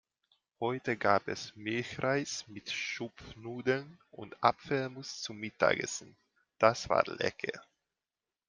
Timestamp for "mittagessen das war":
5.37-7.03